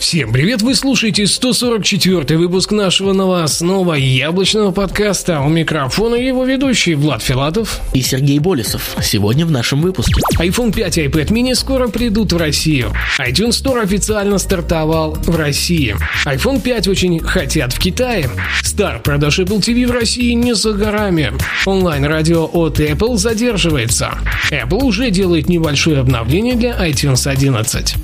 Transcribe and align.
Всем 0.00 0.32
привет! 0.32 0.62
Вы 0.62 0.74
слушаете 0.74 1.26
144 1.26 2.36
выпуск 2.36 2.72
нашего 2.72 3.12
новостного 3.12 3.94
яблочного 3.94 4.70
подкаста. 4.70 5.40
У 5.40 5.48
микрофона 5.48 6.16
его 6.16 6.44
ведущий 6.44 6.94
Влад 6.94 7.22
Филатов 7.22 7.80
и 7.94 8.02
Сергей 8.02 8.38
Болесов. 8.38 8.96
Сегодня 9.02 9.46
в 9.46 9.50
нашем 9.50 9.80
выпуске. 9.80 10.20
iPhone 10.38 10.72
5 10.72 10.98
и 10.98 11.06
iPad 11.06 11.28
mini 11.28 11.54
скоро 11.54 11.88
придут 11.88 12.32
в 12.32 12.36
Россию. 12.36 12.92
iTunes 13.18 13.50
Store 13.50 13.82
официально 13.82 14.38
стартовал 14.38 15.14
в 15.14 15.34
России. 15.34 15.96
iPhone 16.26 16.60
5 16.60 16.88
очень 16.88 17.18
хотят 17.20 17.72
в 17.72 17.78
Китае. 17.78 18.28
Старт 18.62 19.02
продаж 19.02 19.38
Apple 19.38 19.60
TV 19.60 19.86
в 19.86 19.92
России 19.92 20.32
не 20.32 20.54
за 20.54 20.72
горами. 20.72 21.32
Онлайн-радио 21.64 22.44
от 22.44 22.80
Apple 22.80 23.16
задерживается. 23.16 24.18
Apple 24.50 24.82
уже 24.82 25.10
делает 25.10 25.48
небольшое 25.48 25.98
обновление 25.98 26.54
для 26.54 26.72
iTunes 26.86 27.26
11. 27.26 27.96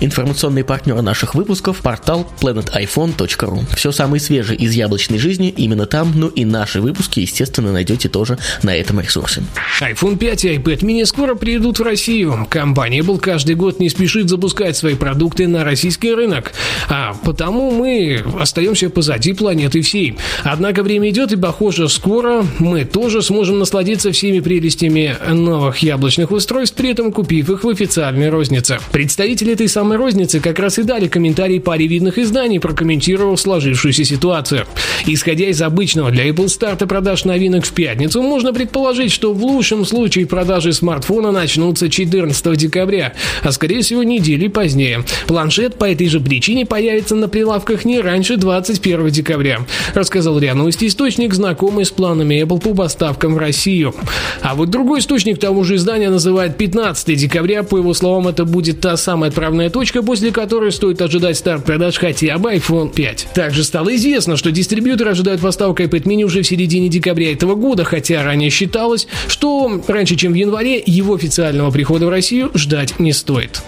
Информационный 0.00 0.64
партнер 0.64 1.00
наших 1.02 1.34
выпусков– 1.34 1.80
портал 1.82 2.26
planetiphone.ru. 2.40 3.64
Все 3.76 3.92
самое 3.92 4.20
свежее 4.20 4.58
из 4.58 4.72
яблочной 4.72 5.18
жизни 5.18 5.50
именно 5.50 5.84
там, 5.86 6.12
ну 6.14 6.28
и 6.28 6.46
наши 6.46 6.80
выпуски, 6.80 7.20
естественно, 7.20 7.70
найдете 7.70 8.08
тоже 8.08 8.38
на 8.62 8.74
этом 8.74 8.98
ресурсе. 9.00 9.42
iPhone 9.80 10.16
5 10.16 10.44
и 10.46 10.56
iPad 10.56 10.78
mini 10.80 11.04
скоро 11.04 11.34
придут 11.34 11.78
в 11.78 11.82
Россию. 11.82 12.46
Компания 12.48 13.00
Apple 13.00 13.18
каждый 13.18 13.56
год 13.56 13.78
не 13.78 13.90
спешит 13.90 14.30
запускать 14.30 14.76
свои 14.76 14.94
продукты 14.94 15.46
на 15.46 15.64
российский 15.64 16.14
рынок, 16.14 16.52
а 16.88 17.14
потому 17.22 17.70
мы 17.70 18.24
остаемся 18.38 18.88
позади 18.88 19.34
планеты 19.34 19.82
всей. 19.82 20.16
Однако 20.44 20.82
время 20.82 21.10
идет, 21.10 21.32
и, 21.32 21.36
похоже, 21.36 21.90
скоро 21.90 22.46
мы 22.58 22.86
тоже 22.86 23.20
сможем 23.20 23.58
насладиться 23.58 24.12
всеми 24.12 24.40
прелестями 24.40 25.14
новых 25.28 25.78
яблочных 25.78 26.30
устройств, 26.30 26.74
при 26.74 26.90
этом 26.90 27.12
купив 27.12 27.50
их 27.50 27.64
в 27.64 27.68
официальной 27.68 28.30
рознице. 28.30 28.78
Представители 28.92 29.52
этой 29.52 29.68
самой 29.68 29.89
самой 29.90 30.04
розницы 30.04 30.38
как 30.38 30.60
раз 30.60 30.78
и 30.78 30.84
дали 30.84 31.08
комментарий 31.08 31.58
паре 31.58 31.88
видных 31.88 32.16
изданий, 32.16 32.60
прокомментировав 32.60 33.40
сложившуюся 33.40 34.04
ситуацию. 34.04 34.66
Исходя 35.06 35.46
из 35.46 35.60
обычного 35.62 36.12
для 36.12 36.28
Apple 36.28 36.46
старта 36.46 36.86
продаж 36.86 37.24
новинок 37.24 37.64
в 37.64 37.72
пятницу, 37.72 38.22
можно 38.22 38.52
предположить, 38.52 39.10
что 39.10 39.32
в 39.32 39.42
лучшем 39.42 39.84
случае 39.84 40.26
продажи 40.26 40.72
смартфона 40.72 41.32
начнутся 41.32 41.88
14 41.88 42.56
декабря, 42.56 43.14
а 43.42 43.50
скорее 43.50 43.82
всего 43.82 44.04
недели 44.04 44.46
позднее. 44.46 45.04
Планшет 45.26 45.74
по 45.74 45.90
этой 45.90 46.06
же 46.06 46.20
причине 46.20 46.66
появится 46.66 47.16
на 47.16 47.28
прилавках 47.28 47.84
не 47.84 48.00
раньше 48.00 48.36
21 48.36 49.08
декабря, 49.08 49.66
рассказал 49.94 50.38
РИА 50.38 50.54
источник, 50.54 51.34
знакомый 51.34 51.84
с 51.84 51.90
планами 51.90 52.40
Apple 52.44 52.60
по 52.60 52.74
поставкам 52.74 53.34
в 53.34 53.38
Россию. 53.38 53.92
А 54.40 54.54
вот 54.54 54.70
другой 54.70 55.00
источник 55.00 55.40
того 55.40 55.64
же 55.64 55.74
издания 55.74 56.10
называет 56.10 56.56
15 56.56 57.18
декабря, 57.18 57.64
по 57.64 57.76
его 57.76 57.92
словам, 57.92 58.28
это 58.28 58.44
будет 58.44 58.80
та 58.80 58.96
самая 58.96 59.30
отправная 59.30 59.68
точка, 59.70 59.79
точка, 59.80 60.02
после 60.02 60.30
которой 60.30 60.72
стоит 60.72 61.00
ожидать 61.00 61.38
старт 61.38 61.64
продаж 61.64 61.96
хотя 61.96 62.36
бы 62.36 62.52
iPhone 62.52 62.92
5. 62.92 63.28
Также 63.32 63.64
стало 63.64 63.96
известно, 63.96 64.36
что 64.36 64.50
дистрибьюторы 64.50 65.12
ожидают 65.12 65.40
поставку 65.40 65.82
iPad 65.82 66.02
mini 66.02 66.22
уже 66.22 66.42
в 66.42 66.46
середине 66.46 66.90
декабря 66.90 67.32
этого 67.32 67.54
года, 67.54 67.82
хотя 67.84 68.22
ранее 68.22 68.50
считалось, 68.50 69.08
что 69.26 69.80
раньше, 69.88 70.16
чем 70.16 70.32
в 70.32 70.34
январе, 70.34 70.82
его 70.84 71.14
официального 71.14 71.70
прихода 71.70 72.04
в 72.04 72.10
Россию 72.10 72.50
ждать 72.54 72.98
не 72.98 73.14
стоит 73.14 73.62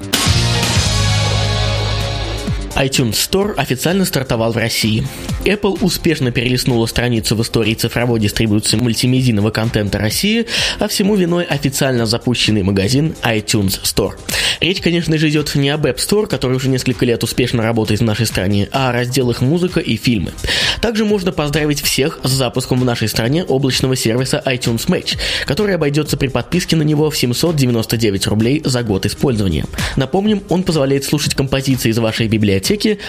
iTunes 2.77 3.13
Store 3.13 3.55
официально 3.55 4.05
стартовал 4.05 4.53
в 4.53 4.57
России. 4.57 5.07
Apple 5.45 5.79
успешно 5.83 6.31
перелистнула 6.31 6.87
страницу 6.87 7.37
в 7.37 7.43
истории 7.43 7.75
цифровой 7.75 8.19
дистрибуции 8.19 8.77
мультимедийного 8.77 9.51
контента 9.51 9.99
России, 9.99 10.47
а 10.79 10.89
всему 10.89 11.15
виной 11.15 11.45
официально 11.45 12.07
запущенный 12.07 12.63
магазин 12.63 13.15
iTunes 13.23 13.81
Store. 13.83 14.15
Речь, 14.61 14.81
конечно 14.81 15.19
же, 15.19 15.29
идет 15.29 15.55
не 15.55 15.71
об 15.71 15.87
App 15.87 15.97
Store, 15.97 16.27
который 16.27 16.57
уже 16.57 16.69
несколько 16.69 17.05
лет 17.05 17.23
успешно 17.25 17.63
работает 17.63 18.01
в 18.01 18.05
нашей 18.05 18.27
стране, 18.27 18.69
а 18.73 18.91
о 18.91 18.93
разделах 18.93 19.41
музыка 19.41 19.81
и 19.81 19.97
фильмы. 19.97 20.33
Также 20.81 21.05
можно 21.05 21.33
поздравить 21.33 21.83
всех 21.83 22.21
с 22.23 22.31
запуском 22.31 22.81
в 22.81 22.85
нашей 22.85 23.09
стране 23.09 23.45
облачного 23.45 23.97
сервиса 23.97 24.43
iTunes 24.47 24.87
Match, 24.87 25.19
который 25.47 25.75
обойдется 25.75 26.17
при 26.17 26.29
подписке 26.29 26.77
на 26.77 26.83
него 26.83 27.11
в 27.11 27.17
799 27.17 28.27
рублей 28.29 28.63
за 28.65 28.83
год 28.83 29.05
использования. 29.05 29.67
Напомним, 29.97 30.43
он 30.49 30.63
позволяет 30.63 31.05
слушать 31.05 31.35
композиции 31.35 31.91
из 31.91 31.99
вашей 31.99 32.29
библиотеки 32.29 32.62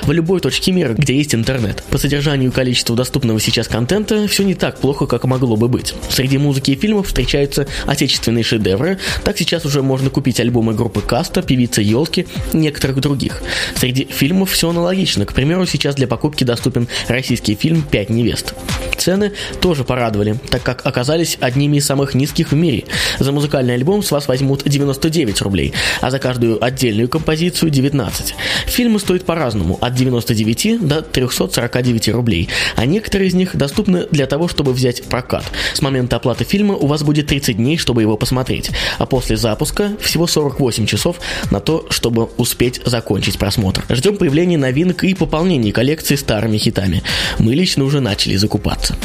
в 0.04 0.12
любой 0.12 0.40
точке 0.40 0.72
мира, 0.72 0.94
где 0.94 1.16
есть 1.16 1.34
интернет. 1.36 1.84
По 1.90 1.98
содержанию 1.98 2.50
и 2.50 2.54
количеству 2.54 2.96
доступного 2.96 3.40
сейчас 3.40 3.68
контента 3.68 4.28
все 4.28 4.44
не 4.44 4.56
так 4.56 4.80
плохо, 4.80 5.06
как 5.06 5.26
могло 5.26 5.56
бы 5.56 5.68
быть. 5.68 5.94
Среди 6.10 6.38
музыки 6.38 6.72
и 6.72 6.76
фильмов 6.76 7.08
встречаются 7.08 7.68
отечественные 7.86 8.44
шедевры, 8.44 9.00
так 9.24 9.38
сейчас 9.38 9.66
уже 9.66 9.82
можно 9.82 10.10
купить 10.10 10.40
альбомы 10.40 10.74
группы 10.74 11.02
Каста, 11.02 11.42
певица 11.42 11.82
Елки 11.82 12.28
некоторых 12.52 13.00
других. 13.00 13.42
Среди 13.76 14.06
фильмов 14.06 14.52
все 14.52 14.70
аналогично. 14.70 15.26
К 15.26 15.34
примеру, 15.34 15.66
сейчас 15.66 15.96
для 15.96 16.08
покупки 16.08 16.44
доступен 16.44 16.88
российский 17.08 17.56
фильм 17.56 17.84
«Пять 17.84 18.10
невест». 18.10 18.54
Цены 18.98 19.34
тоже 19.60 19.84
порадовали, 19.84 20.38
так 20.50 20.64
как 20.64 20.86
оказались 20.86 21.38
одними 21.42 21.78
из 21.78 21.86
самых 21.86 22.16
низких 22.16 22.52
в 22.52 22.56
мире. 22.56 22.86
За 23.20 23.32
музыкальный 23.32 23.74
альбом 23.74 24.02
с 24.02 24.12
вас 24.12 24.28
возьмут 24.28 24.64
99 24.64 25.42
рублей, 25.42 25.74
а 26.00 26.10
за 26.10 26.20
каждую 26.20 26.64
отдельную 26.64 27.10
композицию 27.10 27.70
19. 27.70 28.36
Фильмы 28.68 29.00
стоят 29.00 29.26
по-разному, 29.44 29.78
от 29.82 29.94
99 29.94 30.88
до 30.88 31.02
349 31.02 32.10
рублей, 32.10 32.48
а 32.78 32.86
некоторые 32.86 33.28
из 33.28 33.34
них 33.34 33.58
доступны 33.58 34.08
для 34.10 34.26
того, 34.26 34.48
чтобы 34.48 34.72
взять 34.72 35.04
прокат. 35.04 35.44
С 35.74 35.82
момента 35.82 36.16
оплаты 36.16 36.46
фильма 36.46 36.76
у 36.76 36.88
вас 36.88 37.04
будет 37.04 37.28
30 37.28 37.58
дней, 37.58 37.78
чтобы 37.78 38.02
его 38.02 38.16
посмотреть, 38.16 38.72
а 39.00 39.06
после 39.06 39.36
запуска 39.36 39.92
всего 40.00 40.28
48 40.28 40.86
часов 40.86 41.18
на 41.52 41.60
то, 41.60 41.86
чтобы 41.90 42.30
успеть 42.38 42.80
закончить 42.86 43.38
просмотр. 43.38 43.84
Ждем 43.90 44.16
появления 44.16 44.58
новинок 44.58 45.04
и 45.04 45.14
пополнения 45.14 45.74
коллекции 45.74 46.16
старыми 46.16 46.58
хитами. 46.58 47.04
Мы 47.38 47.54
лично 47.54 47.84
уже 47.84 48.00
начали 48.00 48.38
закупаться 48.38 48.96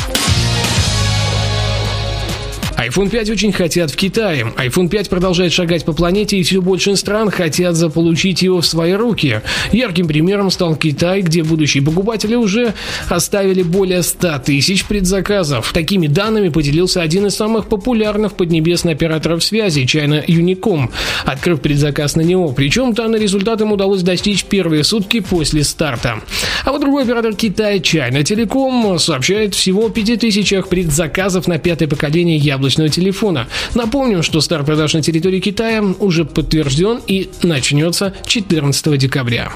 iPhone 2.78 3.10
5 3.10 3.30
очень 3.30 3.52
хотят 3.52 3.90
в 3.90 3.96
Китае. 3.96 4.46
iPhone 4.56 4.88
5 4.88 5.10
продолжает 5.10 5.52
шагать 5.52 5.84
по 5.84 5.92
планете, 5.92 6.38
и 6.38 6.44
все 6.44 6.62
больше 6.62 6.94
стран 6.94 7.28
хотят 7.28 7.74
заполучить 7.74 8.40
его 8.42 8.60
в 8.60 8.66
свои 8.66 8.92
руки. 8.92 9.40
Ярким 9.72 10.06
примером 10.06 10.52
стал 10.52 10.76
Китай, 10.76 11.22
где 11.22 11.42
будущие 11.42 11.82
покупатели 11.82 12.36
уже 12.36 12.74
оставили 13.08 13.62
более 13.62 14.04
100 14.04 14.38
тысяч 14.46 14.84
предзаказов. 14.84 15.72
Такими 15.72 16.06
данными 16.06 16.50
поделился 16.50 17.02
один 17.02 17.26
из 17.26 17.34
самых 17.34 17.66
популярных 17.66 18.34
поднебесных 18.34 18.94
операторов 18.94 19.42
связи, 19.42 19.80
China 19.80 20.24
Unicom, 20.24 20.88
открыв 21.24 21.60
предзаказ 21.60 22.14
на 22.14 22.20
него. 22.20 22.52
Причем 22.52 22.92
данный 22.92 23.18
результат 23.18 23.60
им 23.60 23.72
удалось 23.72 24.02
достичь 24.02 24.44
первые 24.44 24.84
сутки 24.84 25.18
после 25.18 25.64
старта. 25.64 26.20
А 26.64 26.70
вот 26.70 26.80
другой 26.80 27.02
оператор 27.02 27.34
Китая, 27.34 27.78
China 27.78 28.22
Telecom, 28.22 29.00
сообщает 29.00 29.56
всего 29.56 29.86
о 29.86 29.90
5000 29.90 30.68
предзаказов 30.68 31.48
на 31.48 31.58
пятое 31.58 31.88
поколение 31.88 32.36
яблочного 32.36 32.68
яблочного 32.78 32.88
телефона. 32.88 33.46
Напомним, 33.74 34.22
что 34.22 34.40
старт 34.40 34.66
продаж 34.66 34.94
на 34.94 35.02
территории 35.02 35.40
Китая 35.40 35.82
уже 35.98 36.24
подтвержден 36.24 37.00
и 37.06 37.28
начнется 37.42 38.12
14 38.26 38.98
декабря. 38.98 39.52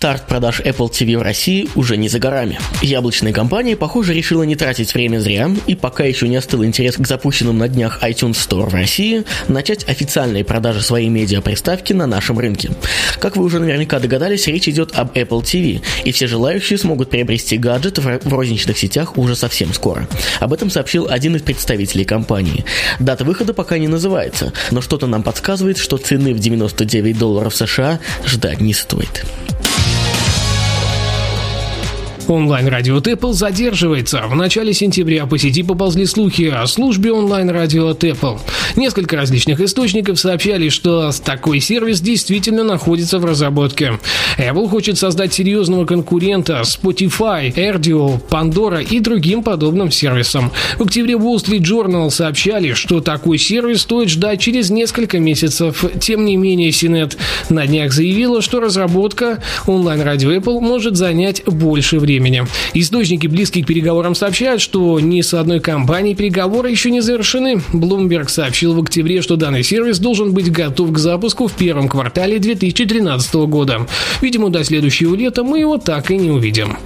Старт 0.00 0.26
продаж 0.26 0.60
Apple 0.60 0.90
TV 0.90 1.18
в 1.18 1.20
России 1.20 1.68
уже 1.74 1.98
не 1.98 2.08
за 2.08 2.18
горами. 2.18 2.58
Яблочная 2.80 3.34
компания, 3.34 3.76
похоже, 3.76 4.14
решила 4.14 4.44
не 4.44 4.56
тратить 4.56 4.94
время 4.94 5.18
зря, 5.18 5.50
и 5.66 5.74
пока 5.74 6.04
еще 6.04 6.26
не 6.26 6.36
остыл 6.36 6.64
интерес 6.64 6.96
к 6.96 7.06
запущенным 7.06 7.58
на 7.58 7.68
днях 7.68 8.02
iTunes 8.02 8.32
Store 8.32 8.70
в 8.70 8.72
России, 8.72 9.24
начать 9.48 9.86
официальные 9.86 10.42
продажи 10.42 10.80
своей 10.80 11.10
медиаприставки 11.10 11.92
на 11.92 12.06
нашем 12.06 12.38
рынке. 12.38 12.70
Как 13.18 13.36
вы 13.36 13.44
уже 13.44 13.58
наверняка 13.58 13.98
догадались, 13.98 14.46
речь 14.46 14.68
идет 14.68 14.92
об 14.94 15.18
Apple 15.18 15.42
TV, 15.42 15.82
и 16.06 16.12
все 16.12 16.26
желающие 16.26 16.78
смогут 16.78 17.10
приобрести 17.10 17.58
гаджет 17.58 17.98
в 17.98 18.32
розничных 18.32 18.78
сетях 18.78 19.18
уже 19.18 19.36
совсем 19.36 19.74
скоро. 19.74 20.08
Об 20.38 20.54
этом 20.54 20.70
сообщил 20.70 21.08
один 21.10 21.36
из 21.36 21.42
представителей 21.42 22.06
компании. 22.06 22.64
Дата 23.00 23.26
выхода 23.26 23.52
пока 23.52 23.76
не 23.76 23.86
называется, 23.86 24.54
но 24.70 24.80
что-то 24.80 25.06
нам 25.06 25.22
подсказывает, 25.22 25.76
что 25.76 25.98
цены 25.98 26.32
в 26.32 26.38
99 26.38 27.18
долларов 27.18 27.54
США 27.54 28.00
ждать 28.24 28.62
не 28.62 28.72
стоит. 28.72 29.26
Онлайн-радио 32.30 32.98
Apple 32.98 33.32
задерживается. 33.32 34.22
В 34.28 34.36
начале 34.36 34.72
сентября 34.72 35.26
по 35.26 35.36
сети 35.36 35.64
поползли 35.64 36.06
слухи 36.06 36.44
о 36.44 36.64
службе 36.68 37.10
онлайн-радио 37.10 37.90
Apple. 37.90 38.38
Несколько 38.76 39.16
различных 39.16 39.60
источников 39.60 40.20
сообщали, 40.20 40.68
что 40.68 41.10
такой 41.24 41.58
сервис 41.58 42.00
действительно 42.00 42.62
находится 42.62 43.18
в 43.18 43.24
разработке. 43.24 43.98
Apple 44.38 44.68
хочет 44.68 44.96
создать 44.96 45.34
серьезного 45.34 45.86
конкурента 45.86 46.60
Spotify, 46.60 47.52
Erdio, 47.52 48.20
Pandora 48.30 48.80
и 48.80 49.00
другим 49.00 49.42
подобным 49.42 49.90
сервисам. 49.90 50.52
В 50.78 50.84
октябре 50.84 51.14
Wall 51.14 51.38
Street 51.38 51.62
Journal 51.62 52.10
сообщали, 52.10 52.74
что 52.74 53.00
такой 53.00 53.38
сервис 53.38 53.80
стоит 53.80 54.08
ждать 54.08 54.40
через 54.40 54.70
несколько 54.70 55.18
месяцев. 55.18 55.84
Тем 56.00 56.24
не 56.24 56.36
менее, 56.36 56.70
CNET 56.70 57.16
на 57.48 57.66
днях 57.66 57.92
заявила, 57.92 58.40
что 58.40 58.60
разработка 58.60 59.42
онлайн-радио 59.66 60.32
Apple 60.32 60.60
может 60.60 60.94
занять 60.94 61.42
больше 61.44 61.98
времени. 61.98 62.19
Источники, 62.74 63.26
близкие 63.26 63.64
к 63.64 63.66
переговорам, 63.66 64.14
сообщают, 64.14 64.60
что 64.60 65.00
ни 65.00 65.20
с 65.20 65.34
одной 65.34 65.60
компанией 65.60 66.14
переговоры 66.14 66.70
еще 66.70 66.90
не 66.90 67.00
завершены. 67.00 67.62
Bloomberg 67.72 68.28
сообщил 68.28 68.74
в 68.74 68.80
октябре, 68.80 69.22
что 69.22 69.36
данный 69.36 69.62
сервис 69.62 69.98
должен 69.98 70.32
быть 70.32 70.50
готов 70.50 70.92
к 70.92 70.98
запуску 70.98 71.48
в 71.48 71.52
первом 71.52 71.88
квартале 71.88 72.38
2013 72.38 73.34
года. 73.46 73.86
Видимо, 74.20 74.50
до 74.50 74.64
следующего 74.64 75.14
лета 75.14 75.44
мы 75.44 75.60
его 75.60 75.78
так 75.78 76.10
и 76.10 76.16
не 76.16 76.30
увидим. 76.30 76.76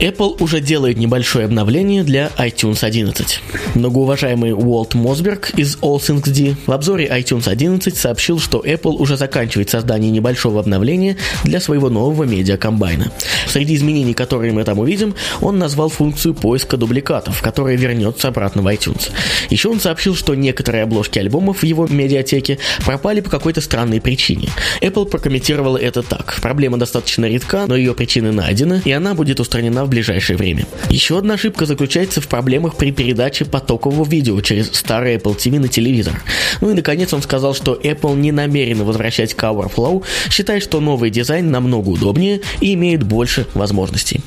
Apple 0.00 0.42
уже 0.42 0.60
делает 0.60 0.98
небольшое 0.98 1.46
обновление 1.46 2.02
для 2.02 2.30
iTunes 2.36 2.84
11. 2.84 3.40
Многоуважаемый 3.74 4.52
Уолт 4.52 4.94
Мосберг 4.94 5.50
из 5.56 5.76
All 5.76 5.98
Things 5.98 6.30
D 6.30 6.56
в 6.66 6.72
обзоре 6.72 7.06
iTunes 7.06 7.48
11 7.48 7.96
сообщил, 7.96 8.40
что 8.40 8.60
Apple 8.60 8.96
уже 8.96 9.16
заканчивает 9.16 9.70
создание 9.70 10.10
небольшого 10.10 10.60
обновления 10.60 11.16
для 11.44 11.60
своего 11.60 11.90
нового 11.90 12.24
медиакомбайна. 12.24 13.12
Среди 13.46 13.76
изменений, 13.76 14.14
которые 14.14 14.52
мы 14.52 14.64
там 14.64 14.80
увидим, 14.80 15.14
он 15.40 15.58
назвал 15.58 15.88
функцию 15.90 16.34
поиска 16.34 16.76
дубликатов, 16.76 17.40
которая 17.40 17.76
вернется 17.76 18.28
обратно 18.28 18.62
в 18.62 18.66
iTunes. 18.66 19.10
Еще 19.50 19.68
он 19.68 19.78
сообщил, 19.78 20.16
что 20.16 20.34
некоторые 20.34 20.82
обложки 20.82 21.20
альбомов 21.20 21.62
в 21.62 21.64
его 21.64 21.86
медиатеке 21.86 22.58
пропали 22.84 23.20
по 23.20 23.30
какой-то 23.30 23.60
странной 23.60 24.00
причине. 24.00 24.48
Apple 24.80 25.06
прокомментировала 25.06 25.76
это 25.76 26.02
так. 26.02 26.40
Проблема 26.42 26.78
достаточно 26.78 27.26
редка, 27.26 27.66
но 27.68 27.76
ее 27.76 27.94
причины 27.94 28.32
найдены, 28.32 28.82
и 28.84 28.90
она 28.90 29.14
будет 29.14 29.38
устранена 29.38 29.83
в 29.84 29.88
ближайшее 29.88 30.36
время. 30.36 30.66
Еще 30.90 31.18
одна 31.18 31.34
ошибка 31.34 31.66
заключается 31.66 32.20
в 32.20 32.28
проблемах 32.28 32.76
при 32.76 32.92
передаче 32.92 33.44
потокового 33.44 34.08
видео 34.08 34.40
через 34.40 34.70
старый 34.72 35.16
Apple 35.16 35.36
TV 35.36 35.58
на 35.58 35.68
телевизор. 35.68 36.22
Ну 36.60 36.70
и 36.70 36.74
наконец 36.74 37.12
он 37.12 37.22
сказал, 37.22 37.54
что 37.54 37.74
Apple 37.74 38.16
не 38.16 38.32
намерена 38.32 38.84
возвращать 38.84 39.34
Cover 39.34 39.72
Flow, 39.72 40.04
считая, 40.30 40.60
что 40.60 40.80
новый 40.80 41.10
дизайн 41.10 41.50
намного 41.50 41.90
удобнее 41.90 42.40
и 42.60 42.74
имеет 42.74 43.02
больше 43.02 43.46
возможностей. 43.54 44.20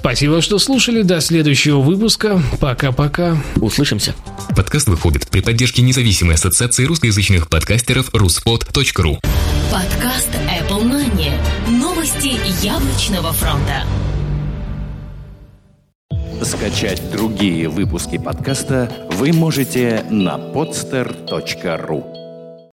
Спасибо, 0.00 0.40
что 0.40 0.58
слушали. 0.58 1.02
До 1.02 1.20
следующего 1.20 1.80
выпуска. 1.80 2.42
Пока-пока. 2.58 3.36
Услышимся. 3.56 4.14
Подкаст 4.56 4.88
выходит 4.88 5.28
при 5.28 5.40
поддержке 5.40 5.82
независимой 5.82 6.36
ассоциации 6.36 6.84
русскоязычных 6.84 7.48
подкастеров 7.48 8.08
ruspod.ru 8.14 9.18
Подкаст 9.70 10.30
Apple 10.48 10.82
Money. 10.82 11.30
Новости 11.68 12.36
яблочного 12.66 13.32
фронта. 13.32 13.84
Скачать 16.42 17.00
другие 17.12 17.68
выпуски 17.68 18.18
подкаста 18.18 18.90
вы 19.12 19.32
можете 19.32 20.04
на 20.10 20.38
podster.ru 20.38 22.09